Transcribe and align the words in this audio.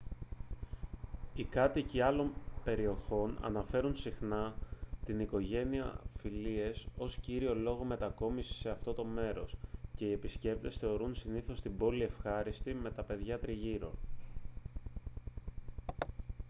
οι 1.35 1.43
κάτοικοι 1.43 2.01
άλλων 2.01 2.31
περιοχών 2.63 3.37
αναφέρουν 3.41 3.95
συχνά 3.97 4.53
την 5.05 5.19
οικογένεια-φιλίες 5.19 6.87
ως 6.97 7.17
κύριο 7.21 7.55
λόγο 7.55 7.83
μετακόμισης 7.83 8.55
σε 8.55 8.69
αυτό 8.69 8.93
το 8.93 9.03
μέρος 9.05 9.57
και 9.95 10.05
οι 10.05 10.11
επισκέπτες 10.11 10.75
θεωρούν 10.75 11.15
συνήθως 11.15 11.61
την 11.61 11.77
πόλη 11.77 12.03
ευχάριστη 12.03 12.73
με 12.73 12.91
τα 12.91 13.03
παιδιά 13.03 13.39
τριγύρω 13.39 13.91